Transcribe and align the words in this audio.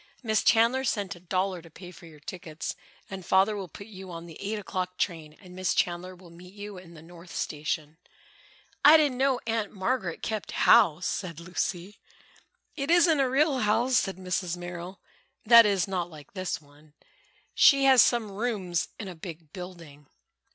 "Miss 0.23 0.41
Chandler 0.41 0.83
sent 0.83 1.15
a 1.15 1.19
dollar 1.19 1.61
to 1.61 1.69
pay 1.69 1.91
for 1.91 2.07
your 2.07 2.19
tickets, 2.19 2.75
and 3.07 3.23
Father 3.23 3.55
will 3.55 3.67
put 3.67 3.85
you 3.85 4.09
on 4.09 4.25
the 4.25 4.41
eight 4.41 4.57
o'clock 4.57 4.97
train 4.97 5.33
and 5.39 5.55
Miss 5.55 5.75
Chandler 5.75 6.15
will 6.15 6.31
meet 6.31 6.55
you 6.55 6.79
in 6.79 6.95
the 6.95 7.03
North 7.03 7.29
Station." 7.35 7.97
"I 8.83 8.97
didn't 8.97 9.19
know 9.19 9.39
Aunt 9.45 9.71
Margaret 9.75 10.23
kept 10.23 10.53
house," 10.53 11.05
said 11.05 11.39
Lucy. 11.39 11.99
"It 12.75 12.89
isn't 12.89 13.19
a 13.19 13.29
real 13.29 13.59
house," 13.59 13.95
said 13.97 14.17
Mrs. 14.17 14.57
Merrill, 14.57 14.99
"that 15.45 15.67
is, 15.67 15.87
not 15.87 16.09
like 16.09 16.33
this 16.33 16.59
one. 16.59 16.95
She 17.53 17.83
has 17.83 18.01
some 18.01 18.31
rooms 18.31 18.87
in 18.99 19.07
a 19.07 19.13
big 19.13 19.53
building." 19.53 20.07